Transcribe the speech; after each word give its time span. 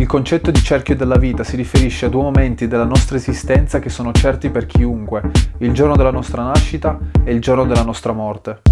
Il 0.00 0.06
concetto 0.06 0.50
di 0.50 0.62
cerchio 0.62 0.96
della 0.96 1.18
vita 1.18 1.44
si 1.44 1.56
riferisce 1.56 2.06
a 2.06 2.08
due 2.08 2.22
momenti 2.22 2.66
della 2.66 2.84
nostra 2.84 3.16
esistenza 3.16 3.80
che 3.80 3.90
sono 3.90 4.12
certi 4.12 4.48
per 4.48 4.64
chiunque, 4.66 5.30
il 5.58 5.72
giorno 5.72 5.94
della 5.94 6.10
nostra 6.10 6.42
nascita 6.42 6.98
e 7.22 7.32
il 7.32 7.40
giorno 7.40 7.66
della 7.66 7.84
nostra 7.84 8.12
morte. 8.12 8.62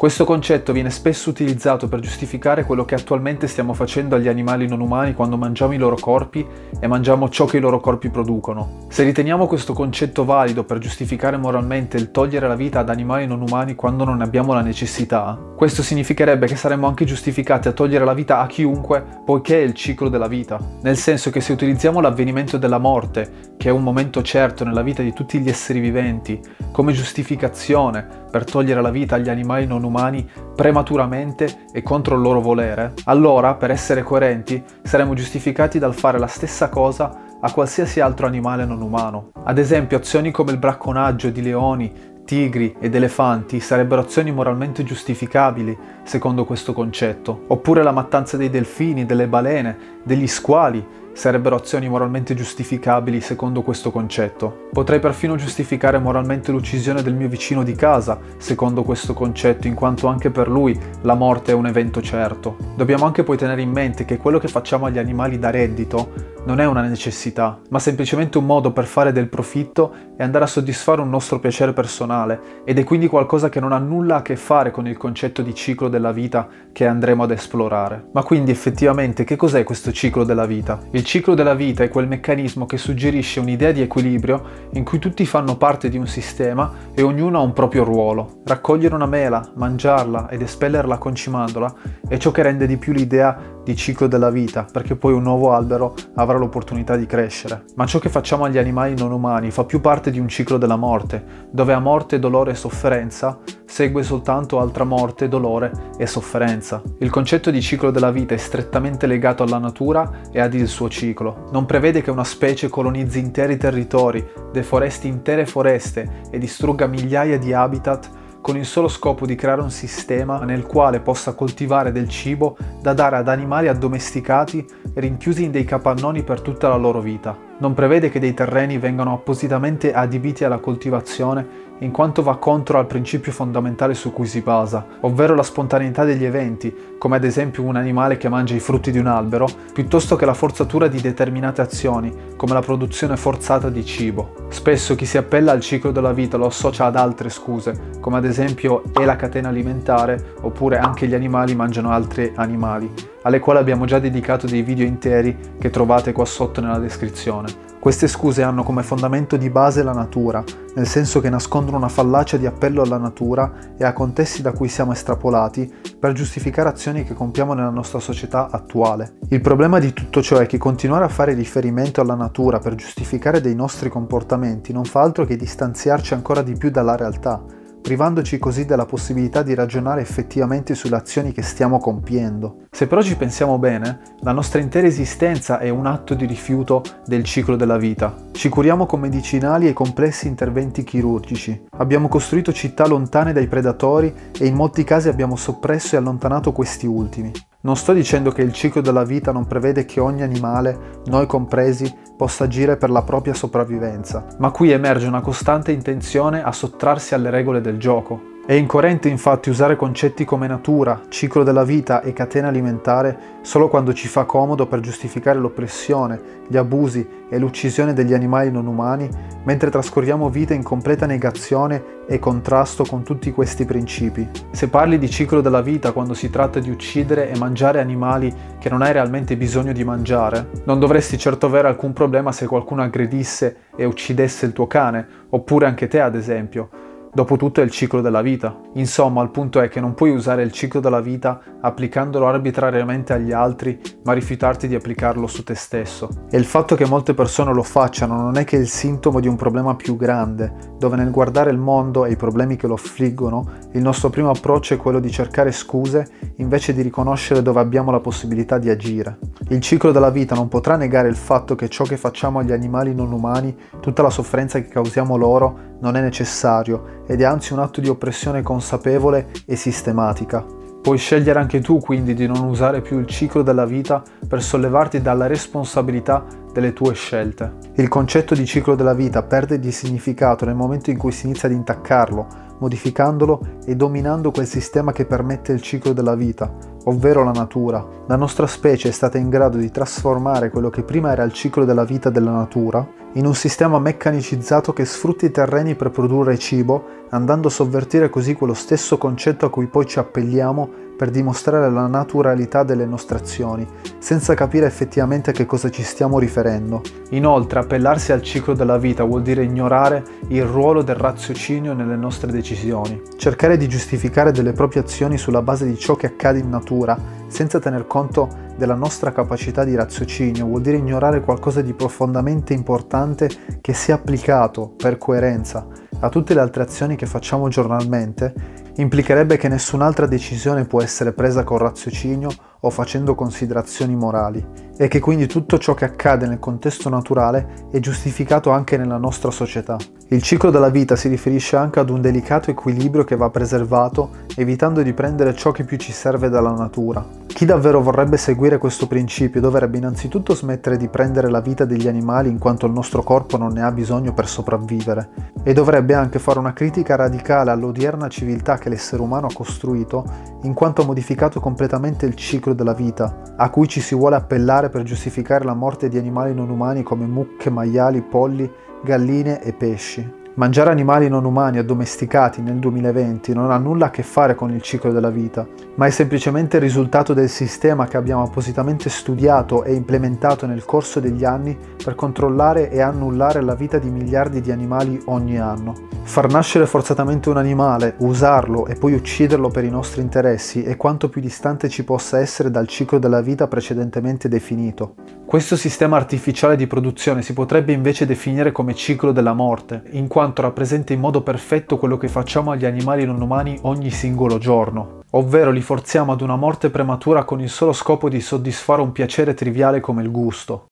Questo 0.00 0.24
concetto 0.24 0.72
viene 0.72 0.88
spesso 0.88 1.28
utilizzato 1.28 1.86
per 1.86 2.00
giustificare 2.00 2.64
quello 2.64 2.86
che 2.86 2.94
attualmente 2.94 3.46
stiamo 3.46 3.74
facendo 3.74 4.14
agli 4.14 4.28
animali 4.28 4.66
non 4.66 4.80
umani 4.80 5.12
quando 5.12 5.36
mangiamo 5.36 5.74
i 5.74 5.76
loro 5.76 5.96
corpi 5.96 6.42
e 6.80 6.86
mangiamo 6.86 7.28
ciò 7.28 7.44
che 7.44 7.58
i 7.58 7.60
loro 7.60 7.80
corpi 7.80 8.08
producono. 8.08 8.86
Se 8.88 9.04
riteniamo 9.04 9.46
questo 9.46 9.74
concetto 9.74 10.24
valido 10.24 10.64
per 10.64 10.78
giustificare 10.78 11.36
moralmente 11.36 11.98
il 11.98 12.10
togliere 12.12 12.48
la 12.48 12.54
vita 12.54 12.78
ad 12.78 12.88
animali 12.88 13.26
non 13.26 13.42
umani 13.42 13.74
quando 13.74 14.04
non 14.04 14.16
ne 14.16 14.24
abbiamo 14.24 14.54
la 14.54 14.62
necessità, 14.62 15.38
questo 15.60 15.82
significherebbe 15.82 16.46
che 16.46 16.56
saremmo 16.56 16.86
anche 16.86 17.04
giustificati 17.04 17.68
a 17.68 17.72
togliere 17.72 18.06
la 18.06 18.14
vita 18.14 18.40
a 18.40 18.46
chiunque 18.46 19.04
poiché 19.26 19.60
è 19.60 19.62
il 19.62 19.74
ciclo 19.74 20.08
della 20.08 20.26
vita. 20.26 20.58
Nel 20.80 20.96
senso 20.96 21.28
che 21.28 21.42
se 21.42 21.52
utilizziamo 21.52 22.00
l'avvenimento 22.00 22.56
della 22.56 22.78
morte, 22.78 23.52
che 23.58 23.68
è 23.68 23.70
un 23.70 23.82
momento 23.82 24.22
certo 24.22 24.64
nella 24.64 24.80
vita 24.80 25.02
di 25.02 25.12
tutti 25.12 25.38
gli 25.38 25.50
esseri 25.50 25.80
viventi, 25.80 26.40
come 26.72 26.94
giustificazione 26.94 28.06
per 28.30 28.44
togliere 28.44 28.80
la 28.80 28.88
vita 28.88 29.16
agli 29.16 29.28
animali 29.28 29.66
non 29.66 29.84
umani 29.84 30.26
prematuramente 30.56 31.66
e 31.74 31.82
contro 31.82 32.14
il 32.14 32.22
loro 32.22 32.40
volere, 32.40 32.94
allora, 33.04 33.52
per 33.52 33.70
essere 33.70 34.02
coerenti, 34.02 34.64
saremo 34.82 35.12
giustificati 35.12 35.78
dal 35.78 35.94
fare 35.94 36.18
la 36.18 36.26
stessa 36.26 36.70
cosa 36.70 37.28
a 37.42 37.52
qualsiasi 37.52 38.00
altro 38.00 38.26
animale 38.26 38.64
non 38.64 38.82
umano. 38.82 39.32
Ad 39.44 39.58
esempio, 39.58 39.98
azioni 39.98 40.30
come 40.30 40.52
il 40.52 40.58
bracconaggio 40.58 41.30
di 41.30 41.42
leoni, 41.42 41.92
tigri 42.30 42.76
ed 42.78 42.94
elefanti 42.94 43.58
sarebbero 43.58 44.02
azioni 44.02 44.30
moralmente 44.30 44.84
giustificabili 44.84 45.76
secondo 46.04 46.44
questo 46.44 46.72
concetto, 46.72 47.46
oppure 47.48 47.82
la 47.82 47.90
mattanza 47.90 48.36
dei 48.36 48.48
delfini, 48.48 49.04
delle 49.04 49.26
balene, 49.26 49.76
degli 50.04 50.28
squali 50.28 50.86
sarebbero 51.20 51.54
azioni 51.54 51.86
moralmente 51.86 52.32
giustificabili 52.32 53.20
secondo 53.20 53.60
questo 53.60 53.90
concetto. 53.90 54.68
Potrei 54.72 55.00
perfino 55.00 55.36
giustificare 55.36 55.98
moralmente 55.98 56.50
l'uccisione 56.50 57.02
del 57.02 57.12
mio 57.12 57.28
vicino 57.28 57.62
di 57.62 57.74
casa 57.74 58.18
secondo 58.38 58.84
questo 58.84 59.12
concetto, 59.12 59.66
in 59.66 59.74
quanto 59.74 60.06
anche 60.06 60.30
per 60.30 60.48
lui 60.48 60.80
la 61.02 61.12
morte 61.12 61.52
è 61.52 61.54
un 61.54 61.66
evento 61.66 62.00
certo. 62.00 62.56
Dobbiamo 62.74 63.04
anche 63.04 63.22
poi 63.22 63.36
tenere 63.36 63.60
in 63.60 63.70
mente 63.70 64.06
che 64.06 64.16
quello 64.16 64.38
che 64.38 64.48
facciamo 64.48 64.86
agli 64.86 64.96
animali 64.96 65.38
da 65.38 65.50
reddito 65.50 66.30
non 66.44 66.58
è 66.58 66.64
una 66.64 66.80
necessità, 66.80 67.60
ma 67.68 67.78
semplicemente 67.78 68.38
un 68.38 68.46
modo 68.46 68.72
per 68.72 68.86
fare 68.86 69.12
del 69.12 69.28
profitto 69.28 69.92
e 70.16 70.22
andare 70.22 70.44
a 70.44 70.48
soddisfare 70.48 71.02
un 71.02 71.10
nostro 71.10 71.38
piacere 71.38 71.74
personale, 71.74 72.62
ed 72.64 72.78
è 72.78 72.84
quindi 72.84 73.08
qualcosa 73.08 73.50
che 73.50 73.60
non 73.60 73.72
ha 73.72 73.78
nulla 73.78 74.16
a 74.16 74.22
che 74.22 74.36
fare 74.36 74.70
con 74.70 74.86
il 74.86 74.96
concetto 74.96 75.42
di 75.42 75.54
ciclo 75.54 75.88
della 75.88 76.12
vita 76.12 76.48
che 76.72 76.86
andremo 76.86 77.24
ad 77.24 77.32
esplorare. 77.32 78.06
Ma 78.12 78.22
quindi 78.22 78.50
effettivamente 78.50 79.24
che 79.24 79.36
cos'è 79.36 79.64
questo 79.64 79.92
ciclo 79.92 80.24
della 80.24 80.46
vita? 80.46 80.80
Il 80.92 81.04
ciclo 81.10 81.34
della 81.34 81.54
vita 81.54 81.82
è 81.82 81.88
quel 81.88 82.06
meccanismo 82.06 82.66
che 82.66 82.76
suggerisce 82.76 83.40
un'idea 83.40 83.72
di 83.72 83.80
equilibrio 83.80 84.68
in 84.74 84.84
cui 84.84 85.00
tutti 85.00 85.26
fanno 85.26 85.56
parte 85.56 85.88
di 85.88 85.98
un 85.98 86.06
sistema 86.06 86.72
e 86.94 87.02
ognuno 87.02 87.38
ha 87.38 87.42
un 87.42 87.52
proprio 87.52 87.82
ruolo. 87.82 88.42
Raccogliere 88.44 88.94
una 88.94 89.06
mela, 89.06 89.50
mangiarla 89.56 90.28
ed 90.28 90.40
espellerla 90.40 90.98
concimandola 90.98 91.74
è 92.06 92.16
ciò 92.16 92.30
che 92.30 92.42
rende 92.42 92.68
di 92.68 92.76
più 92.76 92.92
l'idea 92.92 93.36
di 93.64 93.74
ciclo 93.74 94.06
della 94.06 94.30
vita, 94.30 94.64
perché 94.70 94.94
poi 94.94 95.12
un 95.12 95.22
nuovo 95.22 95.52
albero 95.52 95.96
avrà 96.14 96.38
l'opportunità 96.38 96.94
di 96.94 97.06
crescere. 97.06 97.64
Ma 97.74 97.86
ciò 97.86 97.98
che 97.98 98.08
facciamo 98.08 98.44
agli 98.44 98.58
animali 98.58 98.94
non 98.96 99.10
umani 99.10 99.50
fa 99.50 99.64
più 99.64 99.80
parte 99.80 100.12
di 100.12 100.20
un 100.20 100.28
ciclo 100.28 100.58
della 100.58 100.76
morte, 100.76 101.48
dove 101.50 101.72
a 101.72 101.80
morte, 101.80 102.20
dolore 102.20 102.52
e 102.52 102.54
sofferenza 102.54 103.40
segue 103.70 104.02
soltanto 104.02 104.58
altra 104.58 104.82
morte, 104.82 105.28
dolore 105.28 105.70
e 105.96 106.06
sofferenza. 106.06 106.82
Il 106.98 107.08
concetto 107.08 107.52
di 107.52 107.62
ciclo 107.62 107.92
della 107.92 108.10
vita 108.10 108.34
è 108.34 108.36
strettamente 108.36 109.06
legato 109.06 109.44
alla 109.44 109.58
natura 109.58 110.22
e 110.32 110.40
ad 110.40 110.54
il 110.54 110.66
suo 110.66 110.88
ciclo. 110.88 111.48
Non 111.52 111.66
prevede 111.66 112.02
che 112.02 112.10
una 112.10 112.24
specie 112.24 112.68
colonizzi 112.68 113.20
interi 113.20 113.56
territori, 113.56 114.26
deforesti 114.52 115.06
intere 115.06 115.46
foreste 115.46 116.22
e 116.30 116.38
distrugga 116.38 116.88
migliaia 116.88 117.38
di 117.38 117.52
habitat 117.52 118.10
con 118.40 118.56
il 118.56 118.64
solo 118.64 118.88
scopo 118.88 119.24
di 119.24 119.36
creare 119.36 119.60
un 119.60 119.70
sistema 119.70 120.40
nel 120.40 120.66
quale 120.66 121.00
possa 121.00 121.34
coltivare 121.34 121.92
del 121.92 122.08
cibo 122.08 122.56
da 122.80 122.92
dare 122.92 123.18
ad 123.18 123.28
animali 123.28 123.68
addomesticati 123.68 124.66
rinchiusi 124.94 125.44
in 125.44 125.52
dei 125.52 125.64
capannoni 125.64 126.24
per 126.24 126.40
tutta 126.40 126.68
la 126.68 126.76
loro 126.76 127.00
vita. 127.00 127.49
Non 127.60 127.74
prevede 127.74 128.08
che 128.08 128.18
dei 128.18 128.32
terreni 128.32 128.78
vengano 128.78 129.12
appositamente 129.12 129.92
adibiti 129.92 130.44
alla 130.44 130.58
coltivazione 130.58 131.68
in 131.80 131.90
quanto 131.90 132.22
va 132.22 132.36
contro 132.36 132.78
al 132.78 132.86
principio 132.86 133.32
fondamentale 133.32 133.94
su 133.94 134.12
cui 134.12 134.26
si 134.26 134.40
basa, 134.40 134.84
ovvero 135.00 135.34
la 135.34 135.42
spontaneità 135.42 136.04
degli 136.04 136.24
eventi, 136.24 136.74
come 136.98 137.16
ad 137.16 137.24
esempio 137.24 137.62
un 137.62 137.76
animale 137.76 138.16
che 138.16 138.28
mangia 138.28 138.54
i 138.54 138.60
frutti 138.60 138.90
di 138.90 138.98
un 138.98 139.06
albero, 139.06 139.46
piuttosto 139.72 140.16
che 140.16 140.26
la 140.26 140.34
forzatura 140.34 140.88
di 140.88 141.00
determinate 141.00 141.60
azioni, 141.60 142.14
come 142.36 142.52
la 142.52 142.60
produzione 142.60 143.16
forzata 143.16 143.70
di 143.70 143.84
cibo. 143.84 144.34
Spesso 144.48 144.94
chi 144.94 145.06
si 145.06 145.16
appella 145.16 145.52
al 145.52 145.60
ciclo 145.60 145.90
della 145.90 146.12
vita 146.12 146.36
lo 146.36 146.46
associa 146.46 146.86
ad 146.86 146.96
altre 146.96 147.30
scuse, 147.30 147.98
come 148.00 148.18
ad 148.18 148.24
esempio 148.24 148.82
è 148.92 149.04
la 149.04 149.16
catena 149.16 149.48
alimentare, 149.48 150.34
oppure 150.42 150.78
anche 150.78 151.06
gli 151.06 151.14
animali 151.14 151.54
mangiano 151.54 151.90
altri 151.90 152.30
animali, 152.34 152.92
alle 153.22 153.38
quali 153.38 153.58
abbiamo 153.58 153.86
già 153.86 153.98
dedicato 153.98 154.46
dei 154.46 154.62
video 154.62 154.84
interi 154.84 155.36
che 155.58 155.70
trovate 155.70 156.12
qua 156.12 156.26
sotto 156.26 156.60
nella 156.60 156.78
descrizione. 156.78 157.49
Queste 157.80 158.08
scuse 158.08 158.42
hanno 158.42 158.62
come 158.62 158.82
fondamento 158.82 159.38
di 159.38 159.48
base 159.48 159.82
la 159.82 159.94
natura, 159.94 160.44
nel 160.74 160.86
senso 160.86 161.18
che 161.20 161.30
nascondono 161.30 161.78
una 161.78 161.88
fallacia 161.88 162.36
di 162.36 162.44
appello 162.44 162.82
alla 162.82 162.98
natura 162.98 163.50
e 163.78 163.84
a 163.84 163.94
contesti 163.94 164.42
da 164.42 164.52
cui 164.52 164.68
siamo 164.68 164.92
estrapolati 164.92 165.72
per 165.98 166.12
giustificare 166.12 166.68
azioni 166.68 167.04
che 167.04 167.14
compiamo 167.14 167.54
nella 167.54 167.70
nostra 167.70 167.98
società 167.98 168.48
attuale. 168.50 169.14
Il 169.30 169.40
problema 169.40 169.78
di 169.78 169.94
tutto 169.94 170.20
ciò 170.20 170.36
è 170.36 170.44
che 170.46 170.58
continuare 170.58 171.04
a 171.06 171.08
fare 171.08 171.32
riferimento 171.32 172.02
alla 172.02 172.14
natura 172.14 172.58
per 172.58 172.74
giustificare 172.74 173.40
dei 173.40 173.54
nostri 173.54 173.88
comportamenti 173.88 174.74
non 174.74 174.84
fa 174.84 175.00
altro 175.00 175.24
che 175.24 175.36
distanziarci 175.36 176.12
ancora 176.12 176.42
di 176.42 176.56
più 176.56 176.70
dalla 176.70 176.96
realtà, 176.96 177.42
privandoci 177.80 178.38
così 178.38 178.64
della 178.64 178.86
possibilità 178.86 179.42
di 179.42 179.54
ragionare 179.54 180.00
effettivamente 180.00 180.74
sulle 180.74 180.96
azioni 180.96 181.32
che 181.32 181.42
stiamo 181.42 181.78
compiendo. 181.78 182.66
Se 182.70 182.86
però 182.86 183.02
ci 183.02 183.16
pensiamo 183.16 183.58
bene, 183.58 184.00
la 184.20 184.32
nostra 184.32 184.60
intera 184.60 184.86
esistenza 184.86 185.58
è 185.58 185.68
un 185.68 185.86
atto 185.86 186.14
di 186.14 186.26
rifiuto 186.26 186.82
del 187.04 187.24
ciclo 187.24 187.56
della 187.56 187.76
vita. 187.76 188.14
Ci 188.32 188.48
curiamo 188.48 188.86
con 188.86 189.00
medicinali 189.00 189.68
e 189.68 189.72
complessi 189.72 190.28
interventi 190.28 190.84
chirurgici. 190.84 191.66
Abbiamo 191.78 192.08
costruito 192.08 192.52
città 192.52 192.86
lontane 192.86 193.32
dai 193.32 193.48
predatori 193.48 194.12
e 194.38 194.46
in 194.46 194.54
molti 194.54 194.84
casi 194.84 195.08
abbiamo 195.08 195.36
soppresso 195.36 195.94
e 195.94 195.98
allontanato 195.98 196.52
questi 196.52 196.86
ultimi. 196.86 197.32
Non 197.62 197.76
sto 197.76 197.92
dicendo 197.92 198.30
che 198.30 198.40
il 198.40 198.54
ciclo 198.54 198.80
della 198.80 199.04
vita 199.04 199.32
non 199.32 199.46
prevede 199.46 199.84
che 199.84 200.00
ogni 200.00 200.22
animale, 200.22 201.02
noi 201.06 201.26
compresi, 201.26 201.94
possa 202.16 202.44
agire 202.44 202.78
per 202.78 202.88
la 202.88 203.02
propria 203.02 203.34
sopravvivenza, 203.34 204.24
ma 204.38 204.50
qui 204.50 204.70
emerge 204.70 205.06
una 205.06 205.20
costante 205.20 205.70
intenzione 205.70 206.42
a 206.42 206.52
sottrarsi 206.52 207.12
alle 207.12 207.28
regole 207.28 207.60
del 207.60 207.76
gioco, 207.76 208.29
è 208.50 208.54
incoerente 208.54 209.08
infatti 209.08 209.48
usare 209.48 209.76
concetti 209.76 210.24
come 210.24 210.48
natura, 210.48 211.02
ciclo 211.08 211.44
della 211.44 211.62
vita 211.62 212.02
e 212.02 212.12
catena 212.12 212.48
alimentare 212.48 213.38
solo 213.42 213.68
quando 213.68 213.92
ci 213.92 214.08
fa 214.08 214.24
comodo 214.24 214.66
per 214.66 214.80
giustificare 214.80 215.38
l'oppressione, 215.38 216.20
gli 216.48 216.56
abusi 216.56 217.06
e 217.28 217.38
l'uccisione 217.38 217.92
degli 217.92 218.12
animali 218.12 218.50
non 218.50 218.66
umani, 218.66 219.08
mentre 219.44 219.70
trascorriamo 219.70 220.28
vite 220.30 220.54
in 220.54 220.64
completa 220.64 221.06
negazione 221.06 221.98
e 222.08 222.18
contrasto 222.18 222.84
con 222.84 223.04
tutti 223.04 223.30
questi 223.30 223.64
principi. 223.64 224.28
Se 224.50 224.66
parli 224.66 224.98
di 224.98 225.08
ciclo 225.08 225.40
della 225.40 225.62
vita 225.62 225.92
quando 225.92 226.14
si 226.14 226.28
tratta 226.28 226.58
di 226.58 226.70
uccidere 226.70 227.30
e 227.30 227.38
mangiare 227.38 227.78
animali 227.78 228.34
che 228.58 228.68
non 228.68 228.82
hai 228.82 228.92
realmente 228.92 229.36
bisogno 229.36 229.70
di 229.70 229.84
mangiare, 229.84 230.48
non 230.64 230.80
dovresti 230.80 231.16
certo 231.16 231.46
avere 231.46 231.68
alcun 231.68 231.92
problema 231.92 232.32
se 232.32 232.48
qualcuno 232.48 232.82
aggredisse 232.82 233.58
e 233.76 233.84
uccidesse 233.84 234.44
il 234.44 234.52
tuo 234.52 234.66
cane, 234.66 235.06
oppure 235.28 235.66
anche 235.66 235.86
te 235.86 236.00
ad 236.00 236.16
esempio 236.16 236.79
Dopotutto 237.12 237.60
è 237.60 237.64
il 237.64 237.72
ciclo 237.72 238.00
della 238.00 238.22
vita. 238.22 238.56
Insomma, 238.74 239.20
il 239.22 239.30
punto 239.30 239.60
è 239.60 239.68
che 239.68 239.80
non 239.80 239.94
puoi 239.94 240.10
usare 240.10 240.44
il 240.44 240.52
ciclo 240.52 240.78
della 240.78 241.00
vita 241.00 241.40
applicandolo 241.60 242.28
arbitrariamente 242.28 243.12
agli 243.12 243.32
altri, 243.32 243.80
ma 244.04 244.12
rifiutarti 244.12 244.68
di 244.68 244.76
applicarlo 244.76 245.26
su 245.26 245.42
te 245.42 245.56
stesso. 245.56 246.08
E 246.30 246.38
il 246.38 246.44
fatto 246.44 246.76
che 246.76 246.86
molte 246.86 247.12
persone 247.12 247.52
lo 247.52 247.64
facciano 247.64 248.14
non 248.14 248.36
è 248.36 248.44
che 248.44 248.54
il 248.54 248.68
sintomo 248.68 249.18
di 249.18 249.26
un 249.26 249.34
problema 249.34 249.74
più 249.74 249.96
grande, 249.96 250.76
dove 250.78 250.94
nel 250.94 251.10
guardare 251.10 251.50
il 251.50 251.58
mondo 251.58 252.04
e 252.04 252.12
i 252.12 252.16
problemi 252.16 252.54
che 252.54 252.68
lo 252.68 252.74
affliggono, 252.74 253.58
il 253.72 253.82
nostro 253.82 254.08
primo 254.08 254.30
approccio 254.30 254.74
è 254.74 254.76
quello 254.76 255.00
di 255.00 255.10
cercare 255.10 255.50
scuse 255.50 256.06
invece 256.36 256.72
di 256.72 256.80
riconoscere 256.80 257.42
dove 257.42 257.58
abbiamo 257.58 257.90
la 257.90 258.00
possibilità 258.00 258.58
di 258.58 258.70
agire. 258.70 259.18
Il 259.48 259.60
ciclo 259.60 259.90
della 259.90 260.10
vita 260.10 260.36
non 260.36 260.46
potrà 260.46 260.76
negare 260.76 261.08
il 261.08 261.16
fatto 261.16 261.56
che 261.56 261.68
ciò 261.68 261.82
che 261.82 261.96
facciamo 261.96 262.38
agli 262.38 262.52
animali 262.52 262.94
non 262.94 263.10
umani, 263.10 263.54
tutta 263.80 264.02
la 264.02 264.10
sofferenza 264.10 264.60
che 264.60 264.68
causiamo 264.68 265.16
loro, 265.16 265.68
non 265.80 265.96
è 265.96 266.00
necessario 266.00 267.04
ed 267.10 267.22
è 267.22 267.24
anzi 267.24 267.52
un 267.52 267.58
atto 267.58 267.80
di 267.80 267.88
oppressione 267.88 268.40
consapevole 268.40 269.30
e 269.44 269.56
sistematica. 269.56 270.46
Puoi 270.80 270.96
scegliere 270.96 271.40
anche 271.40 271.60
tu 271.60 271.80
quindi 271.80 272.14
di 272.14 272.28
non 272.28 272.44
usare 272.44 272.82
più 272.82 273.00
il 273.00 273.06
ciclo 273.06 273.42
della 273.42 273.66
vita 273.66 274.00
per 274.28 274.40
sollevarti 274.40 275.02
dalla 275.02 275.26
responsabilità 275.26 276.24
delle 276.52 276.72
tue 276.72 276.94
scelte. 276.94 277.54
Il 277.74 277.88
concetto 277.88 278.36
di 278.36 278.46
ciclo 278.46 278.76
della 278.76 278.94
vita 278.94 279.24
perde 279.24 279.58
di 279.58 279.72
significato 279.72 280.44
nel 280.44 280.54
momento 280.54 280.90
in 280.90 280.98
cui 280.98 281.10
si 281.10 281.26
inizia 281.26 281.48
ad 281.48 281.54
intaccarlo, 281.54 282.26
modificandolo 282.60 283.40
e 283.66 283.74
dominando 283.74 284.30
quel 284.30 284.46
sistema 284.46 284.92
che 284.92 285.04
permette 285.04 285.52
il 285.52 285.60
ciclo 285.60 285.92
della 285.92 286.14
vita, 286.14 286.54
ovvero 286.84 287.24
la 287.24 287.32
natura. 287.32 287.84
La 288.06 288.16
nostra 288.16 288.46
specie 288.46 288.88
è 288.88 288.92
stata 288.92 289.18
in 289.18 289.28
grado 289.28 289.58
di 289.58 289.70
trasformare 289.70 290.50
quello 290.50 290.70
che 290.70 290.82
prima 290.82 291.12
era 291.12 291.22
il 291.22 291.32
ciclo 291.32 291.64
della 291.64 291.84
vita 291.84 292.10
della 292.10 292.32
natura 292.32 292.98
in 293.14 293.26
un 293.26 293.34
sistema 293.34 293.78
meccanicizzato 293.80 294.72
che 294.72 294.84
sfrutta 294.84 295.26
i 295.26 295.32
terreni 295.32 295.74
per 295.74 295.90
produrre 295.90 296.38
cibo, 296.38 296.84
andando 297.10 297.48
a 297.48 297.50
sovvertire 297.50 298.08
così 298.08 298.34
quello 298.34 298.54
stesso 298.54 298.98
concetto 298.98 299.46
a 299.46 299.50
cui 299.50 299.66
poi 299.66 299.86
ci 299.86 299.98
appelliamo 299.98 300.88
per 301.00 301.08
dimostrare 301.08 301.70
la 301.70 301.86
naturalità 301.86 302.62
delle 302.62 302.84
nostre 302.84 303.16
azioni, 303.16 303.66
senza 303.98 304.34
capire 304.34 304.66
effettivamente 304.66 305.30
a 305.30 305.32
che 305.32 305.46
cosa 305.46 305.70
ci 305.70 305.82
stiamo 305.82 306.18
riferendo. 306.18 306.82
Inoltre, 307.12 307.60
appellarsi 307.60 308.12
al 308.12 308.20
ciclo 308.20 308.52
della 308.52 308.76
vita 308.76 309.02
vuol 309.02 309.22
dire 309.22 309.42
ignorare 309.42 310.04
il 310.28 310.44
ruolo 310.44 310.82
del 310.82 310.96
raziocinio 310.96 311.72
nelle 311.72 311.96
nostre 311.96 312.30
decisioni. 312.30 313.00
Cercare 313.16 313.56
di 313.56 313.66
giustificare 313.66 314.30
delle 314.30 314.52
proprie 314.52 314.82
azioni 314.82 315.16
sulla 315.16 315.40
base 315.40 315.64
di 315.64 315.78
ciò 315.78 315.96
che 315.96 316.04
accade 316.04 316.38
in 316.38 316.50
natura, 316.50 316.98
senza 317.28 317.58
tener 317.58 317.86
conto 317.86 318.28
della 318.58 318.74
nostra 318.74 319.10
capacità 319.10 319.64
di 319.64 319.74
raziocinio, 319.74 320.44
vuol 320.44 320.60
dire 320.60 320.76
ignorare 320.76 321.22
qualcosa 321.22 321.62
di 321.62 321.72
profondamente 321.72 322.52
importante 322.52 323.30
che 323.62 323.72
sia 323.72 323.94
applicato 323.94 324.74
per 324.76 324.98
coerenza 324.98 325.66
a 326.00 326.08
tutte 326.08 326.34
le 326.34 326.40
altre 326.40 326.62
azioni 326.62 326.96
che 326.96 327.06
facciamo 327.06 327.48
giornalmente 327.48 328.69
implicherebbe 328.80 329.36
che 329.36 329.48
nessun'altra 329.48 330.06
decisione 330.06 330.64
può 330.64 330.82
essere 330.82 331.12
presa 331.12 331.44
con 331.44 331.58
raziocinio 331.58 332.30
o 332.60 332.70
facendo 332.70 333.14
considerazioni 333.14 333.94
morali 333.94 334.44
e 334.76 334.88
che 334.88 334.98
quindi 334.98 335.26
tutto 335.26 335.58
ciò 335.58 335.74
che 335.74 335.84
accade 335.84 336.26
nel 336.26 336.38
contesto 336.38 336.88
naturale 336.88 337.68
è 337.70 337.80
giustificato 337.80 338.50
anche 338.50 338.76
nella 338.76 338.96
nostra 338.96 339.30
società. 339.30 339.76
Il 340.08 340.22
ciclo 340.22 340.50
della 340.50 340.70
vita 340.70 340.96
si 340.96 341.08
riferisce 341.08 341.56
anche 341.56 341.80
ad 341.80 341.90
un 341.90 342.00
delicato 342.00 342.50
equilibrio 342.50 343.04
che 343.04 343.14
va 343.14 343.30
preservato, 343.30 344.10
evitando 344.36 344.82
di 344.82 344.92
prendere 344.92 345.34
ciò 345.34 345.52
che 345.52 345.64
più 345.64 345.76
ci 345.76 345.92
serve 345.92 346.28
dalla 346.28 346.52
natura. 346.52 347.06
Chi 347.26 347.44
davvero 347.44 347.80
vorrebbe 347.80 348.16
seguire 348.16 348.58
questo 348.58 348.86
principio 348.86 349.40
dovrebbe 349.40 349.78
innanzitutto 349.78 350.34
smettere 350.34 350.76
di 350.76 350.88
prendere 350.88 351.30
la 351.30 351.40
vita 351.40 351.64
degli 351.64 351.86
animali 351.86 352.28
in 352.28 352.38
quanto 352.38 352.66
il 352.66 352.72
nostro 352.72 353.02
corpo 353.02 353.36
non 353.36 353.52
ne 353.52 353.62
ha 353.62 353.70
bisogno 353.70 354.12
per 354.12 354.26
sopravvivere 354.26 355.10
e 355.44 355.52
dovrebbe 355.52 355.94
anche 355.94 356.18
fare 356.18 356.38
una 356.38 356.52
critica 356.52 356.96
radicale 356.96 357.50
all'odierna 357.50 358.08
civiltà 358.08 358.58
che 358.58 358.68
l'essere 358.68 359.00
umano 359.00 359.28
ha 359.28 359.32
costruito 359.32 360.04
in 360.42 360.54
quanto 360.54 360.82
ha 360.82 360.86
modificato 360.86 361.38
completamente 361.40 362.04
il 362.04 362.14
ciclo 362.14 362.49
della 362.54 362.74
vita, 362.74 363.22
a 363.36 363.50
cui 363.50 363.68
ci 363.68 363.80
si 363.80 363.94
vuole 363.94 364.16
appellare 364.16 364.68
per 364.68 364.82
giustificare 364.82 365.44
la 365.44 365.54
morte 365.54 365.88
di 365.88 365.98
animali 365.98 366.34
non 366.34 366.50
umani 366.50 366.82
come 366.82 367.06
mucche, 367.06 367.50
maiali, 367.50 368.02
polli 368.02 368.50
galline 368.82 369.42
e 369.42 369.52
pesci. 369.52 370.18
Mangiare 370.34 370.70
animali 370.70 371.08
non 371.08 371.24
umani 371.24 371.58
addomesticati 371.58 372.40
nel 372.40 372.56
2020 372.56 373.34
non 373.34 373.50
ha 373.50 373.58
nulla 373.58 373.86
a 373.86 373.90
che 373.90 374.02
fare 374.02 374.34
con 374.34 374.50
il 374.50 374.62
ciclo 374.62 374.92
della 374.92 375.10
vita, 375.10 375.46
ma 375.80 375.86
è 375.86 375.90
semplicemente 375.90 376.58
il 376.58 376.62
risultato 376.62 377.14
del 377.14 377.30
sistema 377.30 377.86
che 377.86 377.96
abbiamo 377.96 378.22
appositamente 378.22 378.90
studiato 378.90 379.64
e 379.64 379.72
implementato 379.72 380.44
nel 380.44 380.66
corso 380.66 381.00
degli 381.00 381.24
anni 381.24 381.56
per 381.82 381.94
controllare 381.94 382.70
e 382.70 382.82
annullare 382.82 383.40
la 383.40 383.54
vita 383.54 383.78
di 383.78 383.88
miliardi 383.88 384.42
di 384.42 384.52
animali 384.52 385.00
ogni 385.06 385.40
anno. 385.40 385.88
Far 386.02 386.30
nascere 386.30 386.66
forzatamente 386.66 387.30
un 387.30 387.38
animale, 387.38 387.94
usarlo 388.00 388.66
e 388.66 388.74
poi 388.74 388.92
ucciderlo 388.92 389.48
per 389.48 389.64
i 389.64 389.70
nostri 389.70 390.02
interessi 390.02 390.64
è 390.64 390.76
quanto 390.76 391.08
più 391.08 391.22
distante 391.22 391.70
ci 391.70 391.82
possa 391.82 392.18
essere 392.18 392.50
dal 392.50 392.66
ciclo 392.66 392.98
della 392.98 393.22
vita 393.22 393.48
precedentemente 393.48 394.28
definito. 394.28 394.96
Questo 395.24 395.54
sistema 395.56 395.96
artificiale 395.96 396.56
di 396.56 396.66
produzione 396.66 397.22
si 397.22 397.32
potrebbe 397.32 397.72
invece 397.72 398.04
definire 398.04 398.50
come 398.50 398.74
ciclo 398.74 399.12
della 399.12 399.32
morte, 399.32 399.84
in 399.92 400.08
quanto 400.08 400.42
rappresenta 400.42 400.92
in 400.92 400.98
modo 400.98 401.22
perfetto 401.22 401.78
quello 401.78 401.96
che 401.96 402.08
facciamo 402.08 402.50
agli 402.50 402.64
animali 402.64 403.06
non 403.06 403.22
umani 403.22 403.56
ogni 403.62 403.90
singolo 403.90 404.38
giorno, 404.38 405.02
ovvero 405.10 405.52
li 405.52 405.60
forziamo 405.70 406.10
ad 406.10 406.20
una 406.20 406.34
morte 406.34 406.68
prematura 406.68 407.22
con 407.22 407.40
il 407.40 407.48
solo 407.48 407.72
scopo 407.72 408.08
di 408.08 408.20
soddisfare 408.20 408.82
un 408.82 408.90
piacere 408.90 409.34
triviale 409.34 409.78
come 409.78 410.02
il 410.02 410.10
gusto. 410.10 410.66